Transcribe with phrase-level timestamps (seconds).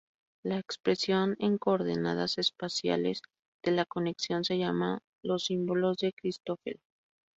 [0.41, 3.21] La expresión en coordenadas espaciales
[3.63, 6.81] de la conexión se llama los símbolos de Christoffel.